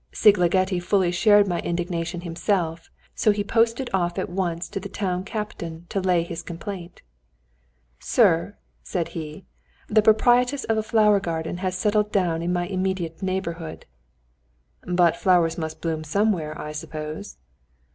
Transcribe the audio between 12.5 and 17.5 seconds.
my immediate neighbourhood." "But flowers must bloom somewhere, I suppose?"